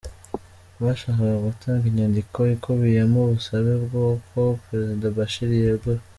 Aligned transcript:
Bashakaga 0.83 1.37
gutanga 1.47 1.83
inyandiko 1.87 2.39
ikubiyemo 2.55 3.19
ubusabe 3.23 3.73
bwuko 3.83 4.37
Perezida 4.65 5.05
Bashir 5.17 5.51
yegura. 5.63 6.01